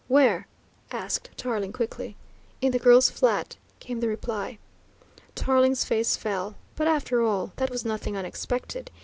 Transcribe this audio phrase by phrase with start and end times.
[0.07, 0.47] "Where?"
[0.91, 2.15] asked Tarling quickly.
[2.59, 4.57] "In the girl's flat," came the reply.
[5.35, 6.55] Tarling's face fell.
[6.75, 8.89] But after all, that was nothing unexpected.